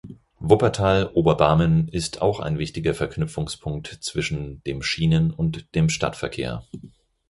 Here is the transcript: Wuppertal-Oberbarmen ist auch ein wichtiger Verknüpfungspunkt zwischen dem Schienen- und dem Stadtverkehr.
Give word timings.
Wuppertal-Oberbarmen 0.39 1.87
ist 1.87 2.23
auch 2.23 2.39
ein 2.39 2.57
wichtiger 2.57 2.95
Verknüpfungspunkt 2.95 3.99
zwischen 4.01 4.63
dem 4.63 4.81
Schienen- 4.81 5.29
und 5.29 5.75
dem 5.75 5.89
Stadtverkehr. 5.89 6.63